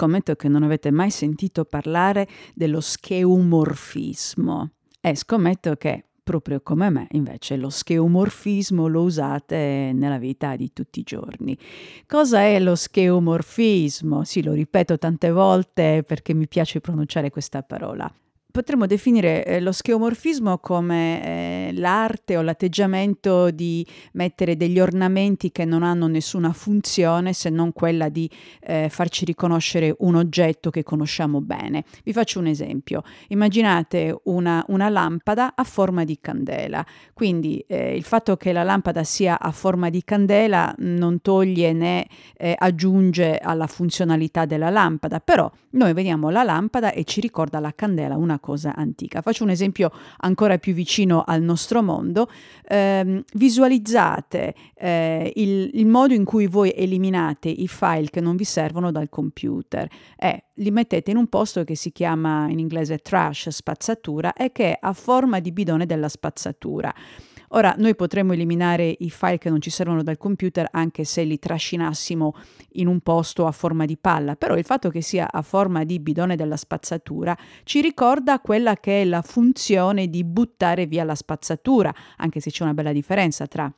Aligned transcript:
Scommetto 0.00 0.36
che 0.36 0.46
non 0.46 0.62
avete 0.62 0.92
mai 0.92 1.10
sentito 1.10 1.64
parlare 1.64 2.28
dello 2.54 2.80
scheomorfismo. 2.80 4.70
E 5.00 5.16
scommetto 5.16 5.74
che 5.74 6.04
proprio 6.22 6.60
come 6.60 6.88
me, 6.88 7.08
invece, 7.10 7.56
lo 7.56 7.68
scheomorfismo 7.68 8.86
lo 8.86 9.02
usate 9.02 9.90
nella 9.92 10.18
vita 10.18 10.54
di 10.54 10.72
tutti 10.72 11.00
i 11.00 11.02
giorni. 11.02 11.58
Cosa 12.06 12.42
è 12.42 12.60
lo 12.60 12.76
scheomorfismo? 12.76 14.22
Sì, 14.22 14.44
lo 14.44 14.52
ripeto 14.52 14.98
tante 14.98 15.32
volte 15.32 16.04
perché 16.06 16.32
mi 16.32 16.46
piace 16.46 16.80
pronunciare 16.80 17.30
questa 17.30 17.64
parola 17.64 18.08
potremmo 18.50 18.86
definire 18.86 19.44
eh, 19.44 19.60
lo 19.60 19.72
scheomorfismo 19.72 20.58
come 20.58 21.22
eh, 21.68 21.72
l'arte 21.74 22.36
o 22.38 22.42
l'atteggiamento 22.42 23.50
di 23.50 23.86
mettere 24.12 24.56
degli 24.56 24.80
ornamenti 24.80 25.52
che 25.52 25.66
non 25.66 25.82
hanno 25.82 26.06
nessuna 26.06 26.52
funzione 26.52 27.34
se 27.34 27.50
non 27.50 27.72
quella 27.72 28.08
di 28.08 28.28
eh, 28.60 28.88
farci 28.90 29.26
riconoscere 29.26 29.94
un 29.98 30.14
oggetto 30.14 30.70
che 30.70 30.82
conosciamo 30.82 31.42
bene. 31.42 31.84
Vi 32.02 32.12
faccio 32.12 32.38
un 32.38 32.46
esempio. 32.46 33.02
Immaginate 33.28 34.18
una, 34.24 34.64
una 34.68 34.88
lampada 34.88 35.52
a 35.54 35.64
forma 35.64 36.04
di 36.04 36.18
candela. 36.18 36.84
Quindi 37.12 37.62
eh, 37.66 37.94
il 37.94 38.02
fatto 38.02 38.36
che 38.36 38.52
la 38.52 38.62
lampada 38.62 39.04
sia 39.04 39.38
a 39.38 39.50
forma 39.52 39.90
di 39.90 40.02
candela 40.04 40.74
non 40.78 41.20
toglie 41.20 41.72
né 41.72 42.06
aggiunge 42.56 43.38
alla 43.38 43.66
funzionalità 43.66 44.44
della 44.44 44.70
lampada, 44.70 45.20
però 45.20 45.50
noi 45.70 45.92
vediamo 45.92 46.30
la 46.30 46.44
lampada 46.44 46.92
e 46.92 47.04
ci 47.04 47.20
ricorda 47.20 47.58
la 47.58 47.72
candela 47.74 48.16
una 48.16 48.37
cosa 48.38 48.74
antica. 48.74 49.20
Faccio 49.20 49.44
un 49.44 49.50
esempio 49.50 49.90
ancora 50.18 50.58
più 50.58 50.72
vicino 50.72 51.24
al 51.26 51.42
nostro 51.42 51.82
mondo. 51.82 52.28
Eh, 52.66 53.24
visualizzate 53.34 54.54
eh, 54.74 55.32
il, 55.36 55.70
il, 55.74 55.86
modo 55.86 56.14
in 56.14 56.24
cui 56.24 56.46
voi 56.46 56.72
eliminate 56.74 57.48
i 57.48 57.68
file 57.68 58.10
che 58.10 58.20
non 58.20 58.36
vi 58.36 58.44
servono 58.44 58.90
dal 58.90 59.08
computer 59.08 59.88
e 60.16 60.44
li 60.54 60.70
mettete 60.70 61.10
in 61.10 61.16
un 61.16 61.28
posto 61.28 61.64
che 61.64 61.74
si 61.74 61.92
chiama 61.92 62.48
in 62.48 62.58
inglese 62.58 62.98
trash, 62.98 63.48
spazzatura, 63.48 64.32
e 64.32 64.52
che 64.52 64.76
ha 64.78 64.92
forma 64.92 65.40
di 65.40 65.52
bidone 65.52 65.86
della 65.86 66.08
spazzatura. 66.08 66.92
Ora, 67.50 67.74
noi 67.78 67.94
potremmo 67.94 68.32
eliminare 68.32 68.94
i 68.98 69.10
file 69.10 69.38
che 69.38 69.48
non 69.50 69.60
ci 69.60 69.70
servono 69.70 70.02
dal 70.02 70.18
computer 70.18 70.68
anche 70.70 71.04
se 71.04 71.22
li 71.22 71.38
trascinassimo 71.38 72.34
in 72.72 72.88
un 72.88 73.00
posto 73.00 73.46
a 73.46 73.52
forma 73.52 73.84
di 73.84 73.96
palla, 73.96 74.36
però 74.36 74.56
il 74.56 74.64
fatto 74.64 74.90
che 74.90 75.00
sia 75.00 75.30
a 75.30 75.42
forma 75.42 75.84
di 75.84 75.98
bidone 75.98 76.36
della 76.36 76.56
spazzatura 76.56 77.36
ci 77.64 77.80
ricorda 77.80 78.40
quella 78.40 78.76
che 78.76 79.02
è 79.02 79.04
la 79.04 79.22
funzione 79.22 80.08
di 80.08 80.24
buttare 80.24 80.86
via 80.86 81.04
la 81.04 81.14
spazzatura, 81.14 81.94
anche 82.16 82.40
se 82.40 82.50
c'è 82.50 82.64
una 82.64 82.74
bella 82.74 82.92
differenza 82.92 83.46
tra 83.46 83.72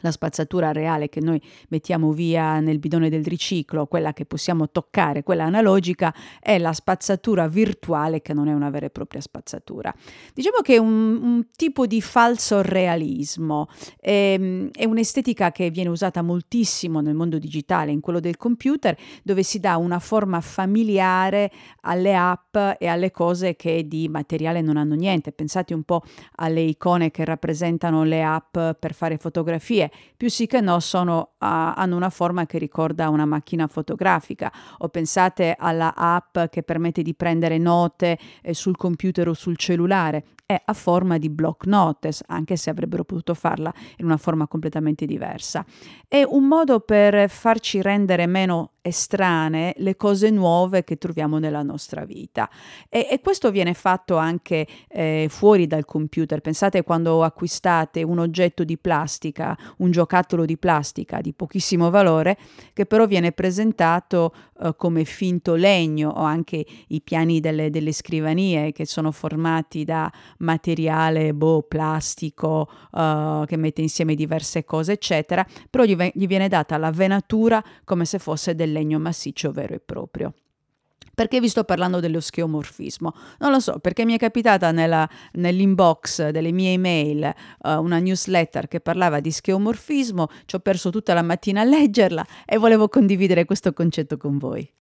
la 0.00 0.10
spazzatura 0.10 0.72
reale 0.72 1.08
che 1.08 1.20
noi 1.20 1.40
mettiamo 1.68 2.12
via 2.12 2.60
nel 2.60 2.78
bidone 2.78 3.08
del 3.08 3.24
riciclo, 3.24 3.86
quella 3.86 4.12
che 4.12 4.24
possiamo 4.24 4.70
toccare, 4.70 5.22
quella 5.22 5.44
analogica, 5.44 6.14
è 6.40 6.58
la 6.58 6.72
spazzatura 6.72 7.48
virtuale 7.48 8.22
che 8.22 8.34
non 8.34 8.48
è 8.48 8.52
una 8.52 8.70
vera 8.70 8.86
e 8.86 8.90
propria 8.90 9.20
spazzatura. 9.20 9.94
Diciamo 10.34 10.58
che 10.62 10.74
è 10.74 10.78
un, 10.78 11.18
un 11.22 11.46
tipo 11.56 11.86
di 11.86 12.00
falso 12.00 12.62
realismo, 12.62 13.68
è, 14.00 14.34
ehm, 14.36 14.70
è, 14.72 14.84
un'estetica 14.84 15.52
che 15.52 15.70
viene 15.70 15.90
usata 15.90 16.22
moltissimo 16.22 17.00
nel 17.00 17.14
mondo 17.14 17.38
digitale, 17.38 17.92
in 17.92 18.00
quello 18.00 18.20
del 18.20 18.36
computer, 18.36 18.96
dove 19.22 19.42
si 19.42 19.60
dà 19.60 19.76
una 19.76 19.98
forma 19.98 20.40
familiare 20.40 21.50
alle 21.82 22.16
app 22.16 22.56
e 22.78 22.86
alle 22.86 23.10
cose 23.10 23.56
che 23.56 23.86
di 23.86 24.08
materiale 24.08 24.60
non 24.60 24.76
hanno 24.76 24.94
niente. 24.94 25.32
Pensate 25.32 25.74
un 25.74 25.82
po' 25.82 26.02
alle 26.36 26.60
icone 26.60 27.10
che 27.10 27.24
rappresentano 27.24 28.04
le 28.04 28.22
app 28.22 28.56
per 28.78 28.94
fare 28.94 29.16
fotografie 29.18 29.87
più 30.16 30.28
sì 30.28 30.46
che 30.46 30.60
no 30.60 30.80
sono, 30.80 31.32
uh, 31.32 31.36
hanno 31.38 31.96
una 31.96 32.10
forma 32.10 32.46
che 32.46 32.58
ricorda 32.58 33.08
una 33.08 33.24
macchina 33.24 33.66
fotografica 33.66 34.52
o 34.78 34.88
pensate 34.88 35.54
alla 35.58 35.94
app 35.94 36.38
che 36.50 36.62
permette 36.62 37.02
di 37.02 37.14
prendere 37.14 37.58
note 37.58 38.18
eh, 38.42 38.54
sul 38.54 38.76
computer 38.76 39.28
o 39.28 39.34
sul 39.34 39.56
cellulare 39.56 40.24
è 40.48 40.58
a 40.64 40.72
forma 40.72 41.18
di 41.18 41.28
block 41.28 41.66
notes, 41.66 42.22
anche 42.26 42.56
se 42.56 42.70
avrebbero 42.70 43.04
potuto 43.04 43.34
farla 43.34 43.70
in 43.98 44.06
una 44.06 44.16
forma 44.16 44.46
completamente 44.46 45.04
diversa. 45.04 45.62
È 46.08 46.22
un 46.26 46.44
modo 46.44 46.80
per 46.80 47.28
farci 47.28 47.82
rendere 47.82 48.26
meno 48.26 48.70
estranee 48.88 49.74
le 49.78 49.96
cose 49.96 50.30
nuove 50.30 50.84
che 50.84 50.96
troviamo 50.96 51.38
nella 51.38 51.62
nostra 51.62 52.04
vita. 52.04 52.48
E, 52.88 53.06
e 53.10 53.20
questo 53.20 53.50
viene 53.50 53.74
fatto 53.74 54.16
anche 54.16 54.66
eh, 54.88 55.26
fuori 55.30 55.66
dal 55.66 55.84
computer. 55.84 56.40
Pensate 56.40 56.82
quando 56.82 57.22
acquistate 57.22 58.02
un 58.02 58.18
oggetto 58.18 58.64
di 58.64 58.76
plastica, 58.76 59.56
un 59.78 59.90
giocattolo 59.90 60.44
di 60.44 60.56
plastica 60.56 61.20
di 61.20 61.32
pochissimo 61.32 61.90
valore, 61.90 62.36
che 62.72 62.86
però 62.86 63.06
viene 63.06 63.32
presentato 63.32 64.32
eh, 64.60 64.74
come 64.76 65.04
finto 65.04 65.54
legno 65.54 66.10
o 66.10 66.22
anche 66.22 66.64
i 66.88 67.00
piani 67.00 67.40
delle, 67.40 67.70
delle 67.70 67.92
scrivanie 67.92 68.72
che 68.72 68.86
sono 68.86 69.12
formati 69.12 69.84
da 69.84 70.10
materiale 70.38 71.32
boh, 71.34 71.62
plastico 71.62 72.68
uh, 72.90 73.44
che 73.44 73.56
mette 73.56 73.82
insieme 73.82 74.14
diverse 74.14 74.64
cose, 74.64 74.92
eccetera, 74.92 75.46
però 75.70 75.84
gli, 75.84 75.96
gli 76.14 76.26
viene 76.26 76.48
data 76.48 76.76
la 76.76 76.90
venatura 76.90 77.62
come 77.84 78.04
se 78.04 78.18
fosse 78.18 78.54
del 78.54 78.72
legno 78.78 78.98
massiccio 78.98 79.52
vero 79.52 79.74
e 79.74 79.80
proprio. 79.80 80.34
Perché 81.18 81.40
vi 81.40 81.48
sto 81.48 81.64
parlando 81.64 81.98
dello 81.98 82.20
scheomorfismo? 82.20 83.12
Non 83.38 83.50
lo 83.50 83.58
so, 83.58 83.80
perché 83.80 84.04
mi 84.04 84.14
è 84.14 84.18
capitata 84.18 84.70
nella, 84.70 85.08
nell'inbox 85.32 86.28
delle 86.28 86.52
mie 86.52 86.74
email 86.74 87.34
uh, 87.62 87.70
una 87.70 87.98
newsletter 87.98 88.68
che 88.68 88.78
parlava 88.78 89.18
di 89.18 89.32
scheomorfismo, 89.32 90.28
ci 90.44 90.54
ho 90.54 90.60
perso 90.60 90.90
tutta 90.90 91.14
la 91.14 91.22
mattina 91.22 91.62
a 91.62 91.64
leggerla 91.64 92.24
e 92.46 92.56
volevo 92.56 92.88
condividere 92.88 93.46
questo 93.46 93.72
concetto 93.72 94.16
con 94.16 94.38
voi. 94.38 94.72